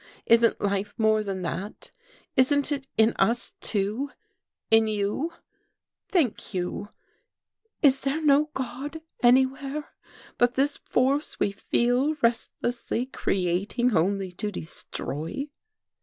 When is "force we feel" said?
10.77-12.15